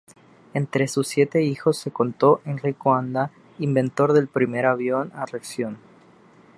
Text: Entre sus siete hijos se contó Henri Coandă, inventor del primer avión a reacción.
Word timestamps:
Entre 0.55 0.87
sus 0.87 1.07
siete 1.07 1.43
hijos 1.43 1.77
se 1.77 1.91
contó 1.91 2.41
Henri 2.43 2.73
Coandă, 2.73 3.29
inventor 3.59 4.13
del 4.13 4.27
primer 4.27 4.65
avión 4.65 5.11
a 5.13 5.25
reacción. 5.27 5.77